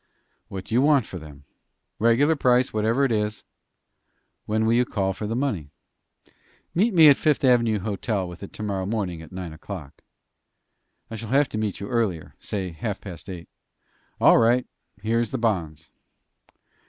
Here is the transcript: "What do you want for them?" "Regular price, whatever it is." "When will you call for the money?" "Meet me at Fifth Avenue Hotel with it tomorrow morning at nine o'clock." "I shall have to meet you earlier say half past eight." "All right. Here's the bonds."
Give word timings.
"What 0.47 0.65
do 0.65 0.73
you 0.73 0.81
want 0.81 1.05
for 1.05 1.19
them?" 1.19 1.43
"Regular 1.99 2.35
price, 2.35 2.73
whatever 2.73 3.05
it 3.05 3.11
is." 3.11 3.43
"When 4.47 4.65
will 4.65 4.73
you 4.73 4.83
call 4.83 5.13
for 5.13 5.27
the 5.27 5.35
money?" 5.35 5.69
"Meet 6.73 6.95
me 6.95 7.07
at 7.07 7.17
Fifth 7.17 7.43
Avenue 7.43 7.77
Hotel 7.77 8.27
with 8.27 8.41
it 8.41 8.51
tomorrow 8.51 8.87
morning 8.87 9.21
at 9.21 9.31
nine 9.31 9.53
o'clock." 9.53 10.01
"I 11.11 11.17
shall 11.17 11.29
have 11.29 11.49
to 11.49 11.57
meet 11.59 11.79
you 11.79 11.87
earlier 11.87 12.33
say 12.39 12.71
half 12.71 12.99
past 12.99 13.29
eight." 13.29 13.47
"All 14.19 14.39
right. 14.39 14.65
Here's 15.03 15.29
the 15.29 15.37
bonds." 15.37 15.91